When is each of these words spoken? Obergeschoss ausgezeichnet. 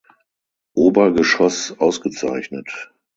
Obergeschoss 0.73 1.75
ausgezeichnet. 1.77 2.91